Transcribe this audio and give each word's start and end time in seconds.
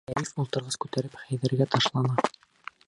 Шәриф 0.11 0.39
ултырғыс 0.43 0.79
күтәреп 0.85 1.19
Хәйҙәргә 1.27 1.69
ташлана. 1.77 2.29